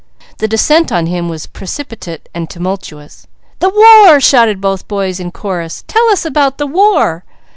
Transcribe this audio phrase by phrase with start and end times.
[0.39, 3.27] The descent on him was precipitate and tumultuous.
[3.59, 5.83] "The war!" shouted both boys in chorus.
[5.87, 7.23] "Tell us about the war!